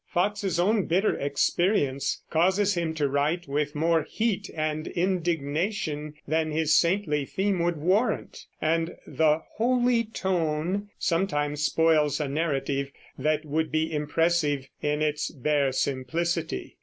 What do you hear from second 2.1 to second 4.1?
causes him to write with more